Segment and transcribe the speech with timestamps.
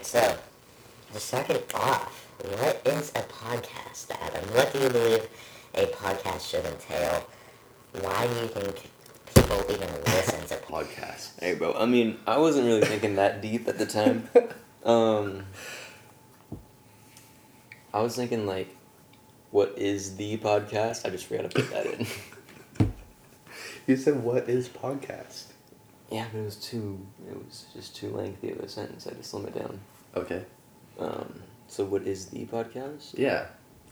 [0.00, 0.38] right, so
[1.12, 4.48] to start it off, what is a podcast, Adam?
[4.54, 5.28] What do you believe
[5.74, 7.26] a podcast should entail?
[8.00, 8.90] Why do you think
[9.34, 11.38] people even listen to podcasts?
[11.38, 11.74] Hey, bro.
[11.74, 14.28] I mean, I wasn't really thinking that deep at the time.
[14.82, 15.44] Um,
[17.92, 18.74] I was thinking like,
[19.50, 21.04] what is the podcast?
[21.04, 22.06] I just forgot to put that in.
[23.86, 25.48] You said, what is podcast?
[26.10, 26.98] Yeah, but it was too.
[27.28, 29.06] It was just too lengthy of a sentence.
[29.06, 29.80] I had to slim it down.
[30.16, 30.44] Okay.
[30.98, 33.16] Um, so what is the podcast?
[33.16, 33.46] Yeah.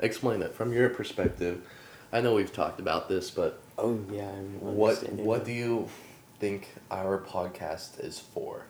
[0.00, 1.66] Explain it from your perspective.
[2.12, 4.30] I know we've talked about this, but Oh yeah.
[4.60, 5.88] What what do you
[6.38, 8.66] think our podcast is for?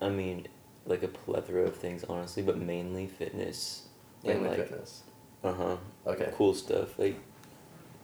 [0.00, 0.48] I mean,
[0.86, 3.86] like a plethora of things, honestly, but mainly fitness.
[4.24, 5.02] and, Mainly like, fitness.
[5.42, 5.76] Uh huh.
[6.06, 6.32] Okay.
[6.34, 6.98] Cool stuff.
[6.98, 7.18] Like,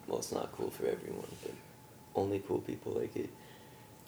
[0.07, 1.52] well, it's not cool for everyone, but
[2.14, 3.30] only cool people like it.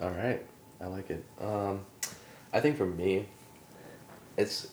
[0.01, 0.45] All right,
[0.81, 1.25] I like it.
[1.41, 1.87] Um,
[2.53, 3.27] I think for me,
[4.37, 4.69] it's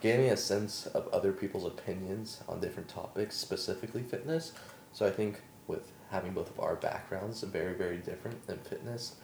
[0.00, 4.52] giving me a sense of other people's opinions on different topics, specifically fitness.
[4.92, 9.16] So I think with having both of our backgrounds very very different in fitness,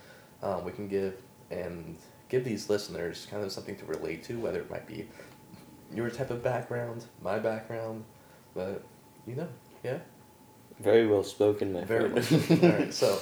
[0.43, 1.15] um, we can give
[1.51, 1.97] and
[2.29, 5.09] give these listeners kind of something to relate to, whether it might be
[5.95, 8.05] your type of background, my background,
[8.55, 8.83] but
[9.27, 9.49] you know,
[9.85, 9.99] yeah.
[10.81, 12.51] Very well spoken, my Very friend.
[12.61, 12.73] well.
[12.73, 12.93] All right.
[12.95, 13.19] So,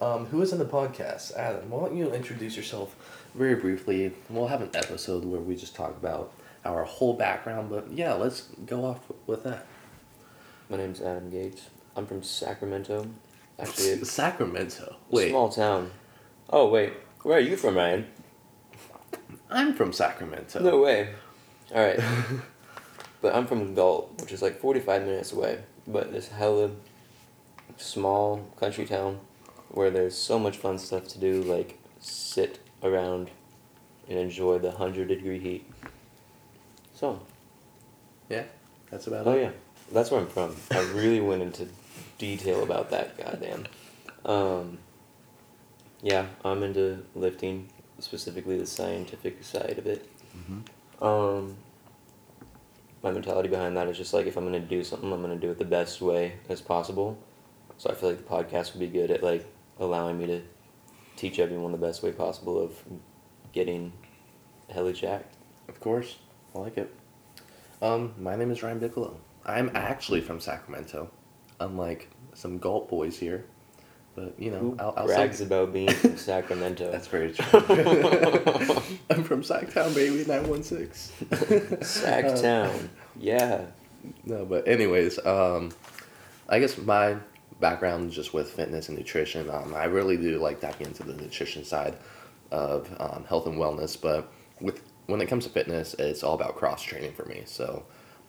[0.00, 1.34] um, who is in the podcast?
[1.36, 2.94] Adam, why don't you introduce yourself
[3.34, 4.12] very briefly?
[4.28, 6.32] We'll have an episode where we just talk about
[6.64, 9.66] our whole background, but yeah, let's go off with that.
[10.68, 11.68] My name's Adam Gates.
[11.94, 13.06] I'm from Sacramento.
[13.58, 14.96] Actually, Sacramento.
[15.10, 15.92] Wait, small town.
[16.50, 18.06] Oh wait, where are you from, Ryan?
[19.48, 20.60] I'm from Sacramento.
[20.60, 21.14] No way.
[21.74, 22.00] All right,
[23.22, 25.60] but I'm from Galt, which is like 45 minutes away.
[25.86, 26.72] But this hella
[27.76, 29.20] small country town
[29.70, 33.30] where there's so much fun stuff to do, like sit around
[34.08, 35.64] and enjoy the hundred degree heat.
[36.94, 37.20] So,
[38.30, 38.44] Yeah,
[38.90, 39.42] that's about oh it.
[39.42, 39.50] yeah,
[39.92, 40.56] that's where I'm from.
[40.70, 41.68] I really went into
[42.18, 43.16] detail about that.
[43.18, 43.66] Goddamn.
[44.24, 44.78] Um,
[46.02, 47.68] yeah, I'm into lifting,
[47.98, 50.08] specifically the scientific side of it.
[51.02, 51.56] Um,
[53.02, 55.50] my mentality behind that is just like if I'm gonna do something, I'm gonna do
[55.50, 57.18] it the best way as possible.
[57.78, 59.46] So I feel like the podcast would be good at like
[59.78, 60.42] allowing me to
[61.16, 62.72] teach everyone the best way possible of
[63.52, 63.92] getting
[64.72, 65.34] hella jacked.
[65.68, 66.16] Of course,
[66.54, 66.92] I like it.
[67.82, 69.16] Um, my name is Ryan Bigelow.
[69.44, 71.10] I'm actually from Sacramento,
[71.60, 73.44] unlike some Galt boys here.
[74.14, 76.90] But you know, Who I'll, I'll brags say- about being from Sacramento?
[76.90, 77.44] That's very true.
[79.10, 81.28] I'm from Sacktown, baby, 916.
[81.80, 82.88] Sacktown.
[83.18, 83.66] yeah.
[84.24, 85.70] No, but anyways, um,
[86.48, 87.16] I guess my
[87.60, 89.48] background just with fitness and nutrition.
[89.50, 91.96] Um, I really do like diving into the nutrition side
[92.50, 96.56] of um, health and wellness, but with when it comes to fitness, it's all about
[96.56, 97.42] cross training for me.
[97.46, 97.84] So,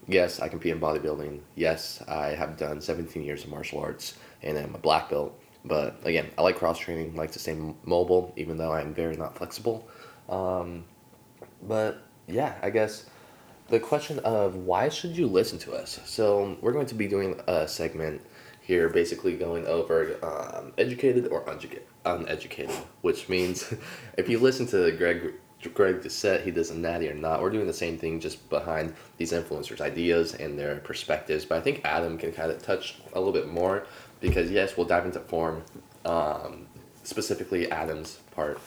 [0.08, 1.40] yes, I compete in bodybuilding.
[1.56, 5.40] Yes, I have done 17 years of martial arts and I'm a black belt.
[5.66, 9.38] But again, I like cross training, like to stay mobile, even though I'm very not
[9.38, 9.88] flexible.
[10.30, 10.86] Um,
[11.64, 13.10] but yeah, I guess
[13.68, 16.00] the question of why should you listen to us?
[16.06, 18.22] So we're going to be doing a segment
[18.68, 21.42] here, basically going over um, educated or
[22.06, 23.74] uneducated, which means
[24.18, 25.34] if you listen to Greg
[25.74, 27.42] Greg Doucette, he does a natty or not.
[27.42, 31.46] We're doing the same thing just behind these influencers' ideas and their perspectives.
[31.46, 33.88] But I think Adam can kind of touch a little bit more
[34.20, 35.64] because yes, we'll dive into form,
[36.06, 36.68] um,
[37.04, 38.60] specifically Adam's part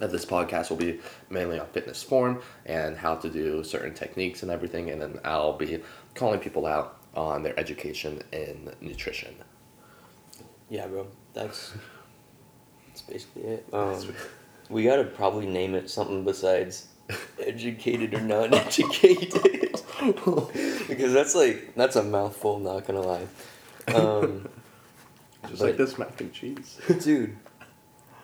[0.00, 4.42] of this podcast will be mainly on fitness form and how to do certain techniques
[4.42, 5.82] and everything, and then I'll be
[6.14, 9.34] calling people out on their education in nutrition.
[10.68, 11.06] Yeah, bro.
[11.32, 11.72] That's
[12.88, 13.66] that's basically it.
[13.72, 14.14] Um,
[14.68, 16.88] we gotta probably name it something besides
[17.38, 19.32] educated or non-educated,
[20.88, 22.58] because that's like that's a mouthful.
[22.58, 23.26] Not gonna lie,
[23.94, 24.48] um,
[25.48, 26.80] Just But- like this mac and cheese.
[27.00, 27.36] dude.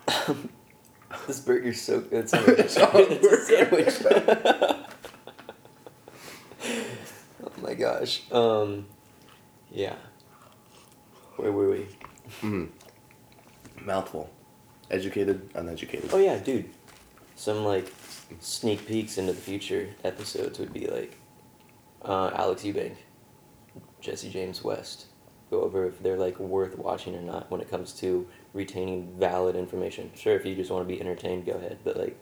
[1.27, 2.19] this burger's so good.
[2.25, 4.87] It's, a It's it's a sandwich.
[7.43, 8.21] Oh my gosh.
[8.31, 8.85] Um,
[9.71, 9.95] yeah.
[11.37, 11.87] Where were we?
[12.41, 12.69] Mm.
[13.83, 14.29] Mouthful.
[14.89, 16.09] Educated, uneducated.
[16.13, 16.69] Oh yeah, dude.
[17.35, 17.91] Some like
[18.39, 21.17] sneak peeks into the future episodes would be like
[22.03, 22.95] uh, Alex Eubank,
[23.99, 25.05] Jesse James West.
[25.49, 29.55] Go over if they're like worth watching or not when it comes to retaining valid
[29.55, 30.11] information.
[30.15, 31.79] Sure, if you just want to be entertained, go ahead.
[31.83, 32.17] But like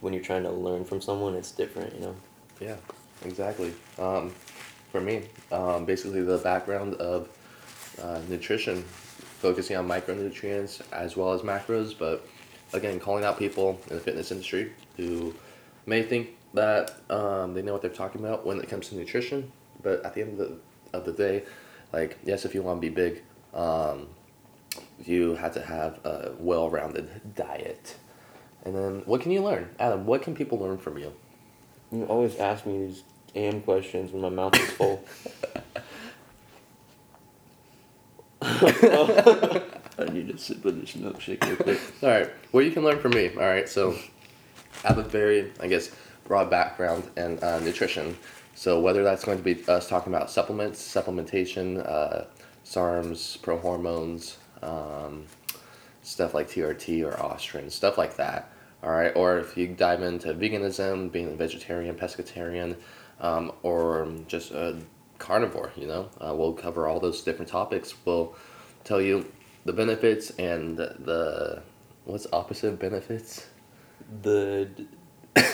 [0.00, 2.16] when you're trying to learn from someone, it's different, you know.
[2.60, 2.76] Yeah,
[3.24, 3.72] exactly.
[3.98, 4.32] Um,
[4.90, 7.28] for me, um, basically the background of
[8.02, 8.82] uh, nutrition,
[9.40, 12.26] focusing on micronutrients as well as macros, but
[12.72, 15.34] again, calling out people in the fitness industry who
[15.86, 19.50] may think that um, they know what they're talking about when it comes to nutrition,
[19.82, 20.58] but at the end of the,
[20.92, 21.42] of the day,
[21.92, 23.22] like, yes, if you want to be big,
[23.54, 24.08] um,
[25.04, 27.96] you have to have a well rounded diet.
[28.64, 29.68] And then, what can you learn?
[29.78, 31.12] Adam, what can people learn from you?
[31.90, 33.02] You always ask me these
[33.34, 35.04] damn questions when my mouth is full.
[38.42, 41.80] I need to sip of this milkshake real quick.
[42.02, 43.30] All right, what you can learn from me.
[43.34, 43.94] All right, so
[44.84, 45.90] I have a very, I guess,
[46.24, 48.16] broad background in uh, nutrition.
[48.54, 52.24] So whether that's going to be us talking about supplements, supplementation, uh,
[52.64, 55.24] SARMs, prohormones, um,
[56.02, 58.50] stuff like TRT or Ostarine, stuff like that.
[58.82, 62.76] All right, or if you dive into veganism, being a vegetarian, pescatarian,
[63.20, 64.76] um, or just a
[65.18, 67.94] carnivore, you know, uh, we'll cover all those different topics.
[68.04, 68.34] We'll
[68.84, 69.30] tell you
[69.64, 71.62] the benefits and the, the
[72.04, 73.46] what's opposite benefits
[74.22, 74.68] The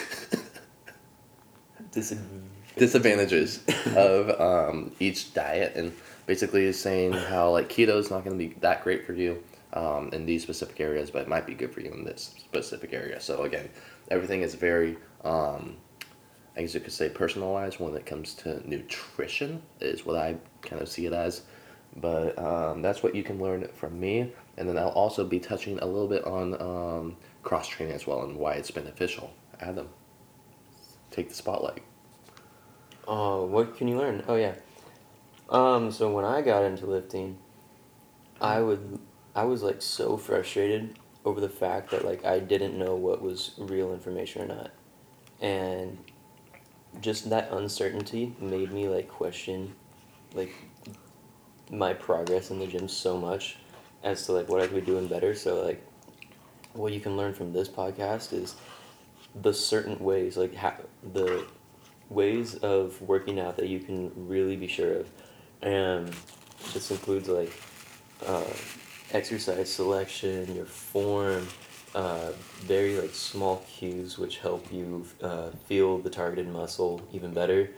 [1.92, 2.42] disadvantage.
[2.76, 3.60] disadvantages
[3.96, 5.92] of um, each diet and
[6.26, 10.10] basically saying how like keto is not going to be that great for you um,
[10.12, 13.20] in these specific areas but it might be good for you in this specific area
[13.20, 13.68] so again
[14.10, 15.76] everything is very um,
[16.58, 20.82] i guess you could say personalized when it comes to nutrition is what i kind
[20.82, 21.42] of see it as
[21.96, 25.78] but um, that's what you can learn from me and then i'll also be touching
[25.78, 29.88] a little bit on um, cross training as well and why it's beneficial adam
[31.10, 31.82] take the spotlight
[33.08, 34.22] Oh, what can you learn?
[34.28, 34.54] Oh yeah.
[35.48, 37.38] Um, so when I got into lifting,
[38.38, 39.00] I would
[39.34, 43.52] I was like so frustrated over the fact that like I didn't know what was
[43.56, 44.70] real information or not.
[45.40, 45.96] And
[47.00, 49.74] just that uncertainty made me like question
[50.34, 50.52] like
[51.70, 53.56] my progress in the gym so much
[54.02, 55.34] as to like what I could be doing better.
[55.34, 55.84] So like
[56.72, 58.54] what you can learn from this podcast is
[59.34, 60.74] the certain ways like how
[61.12, 61.44] the
[62.08, 65.10] ways of working out that you can really be sure of
[65.62, 66.10] and
[66.72, 67.52] this includes like
[68.26, 68.44] uh,
[69.12, 71.46] exercise selection your form
[71.94, 72.30] uh,
[72.60, 77.70] very like small cues which help you uh, feel the targeted muscle even better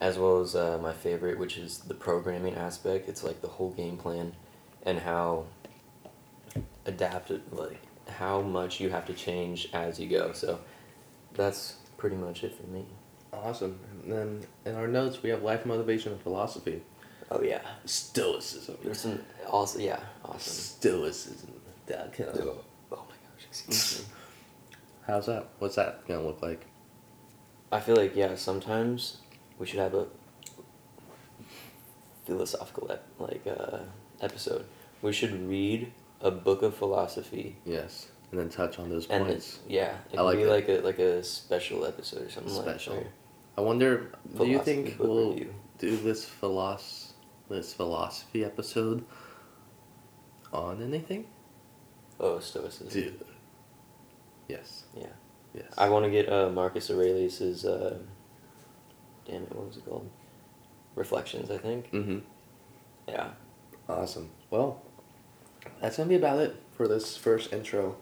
[0.00, 3.70] as well as uh, my favorite which is the programming aspect it's like the whole
[3.70, 4.32] game plan
[4.84, 5.44] and how
[6.86, 10.58] adapted like how much you have to change as you go so
[11.34, 12.84] that's pretty much it for me
[13.32, 13.78] Awesome.
[14.02, 16.82] And then in our notes, we have life motivation and philosophy.
[17.30, 18.76] oh yeah Stoicism.
[18.84, 20.52] There's some also yeah, awesome.
[20.52, 21.50] Stoicism.
[21.88, 22.04] Oh my
[22.44, 22.54] gosh,
[23.52, 24.06] excuse me.
[25.06, 25.48] How's that?
[25.58, 26.64] What's that gonna look like?
[27.70, 29.18] I feel like yeah, sometimes
[29.58, 30.06] we should have a
[32.24, 33.78] philosophical ep- like uh,
[34.20, 34.64] episode.
[35.02, 38.06] We should read a book of philosophy Yes.
[38.30, 39.58] And then touch on those and points.
[39.68, 40.50] yeah, it I could like be that.
[40.50, 42.96] like a like a special episode or something Special.
[42.96, 43.06] like
[43.58, 44.12] I wonder.
[44.38, 45.54] Do you think we'll review.
[45.78, 47.12] do this philos
[47.50, 49.04] this philosophy episode
[50.50, 51.26] on anything?
[52.18, 52.88] Oh, stoicism.
[52.88, 53.20] Dude.
[54.48, 54.84] Yes.
[54.96, 55.06] Yeah.
[55.54, 55.72] Yes.
[55.76, 57.98] I want to get uh, Marcus Aurelius's uh,
[59.26, 60.08] damn it, what was it called?
[60.94, 61.90] Reflections, I think.
[61.92, 62.18] Mm-hmm.
[63.08, 63.30] Yeah.
[63.88, 64.30] Awesome.
[64.50, 64.82] Well,
[65.80, 67.96] that's gonna be about it for this first intro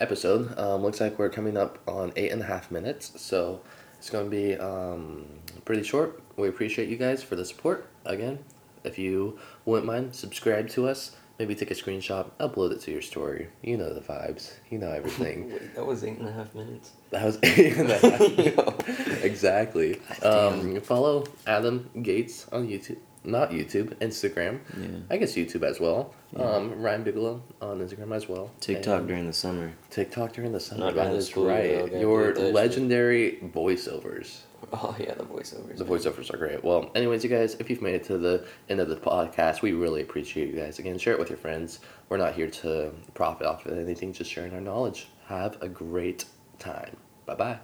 [0.00, 0.58] episode.
[0.58, 3.60] Um, looks like we're coming up on eight and a half minutes, so
[3.98, 5.26] it's gonna be um,
[5.64, 6.22] pretty short.
[6.36, 7.86] We appreciate you guys for the support.
[8.04, 8.38] Again,
[8.84, 11.16] if you wouldn't mind, subscribe to us.
[11.38, 13.48] Maybe take a screenshot, upload it to your story.
[13.62, 14.52] You know the vibes.
[14.70, 15.50] You know everything.
[15.52, 16.92] Wait, that was eight and a half minutes.
[17.10, 19.24] That was eight and a half.
[19.24, 20.00] Exactly.
[20.22, 22.98] Um, follow Adam Gates on YouTube.
[23.24, 24.60] Not YouTube, Instagram.
[24.78, 24.98] Yeah.
[25.10, 26.14] I guess YouTube as well.
[26.36, 26.42] Yeah.
[26.44, 28.50] Um, Ryan Bigelow on Instagram as well.
[28.60, 29.72] TikTok And during the summer.
[29.90, 30.92] TikTok during the summer.
[30.92, 31.90] Not That's school right.
[31.90, 34.40] Your that legendary voiceovers.
[34.76, 35.78] Oh yeah, the voiceovers.
[35.78, 36.64] The voiceovers are great.
[36.64, 39.72] Well, anyways, you guys, if you've made it to the end of the podcast, we
[39.72, 40.80] really appreciate you guys.
[40.80, 41.78] Again, share it with your friends.
[42.08, 45.06] We're not here to profit off of anything, just sharing our knowledge.
[45.26, 46.24] Have a great
[46.58, 46.96] time.
[47.24, 47.58] Bye bye.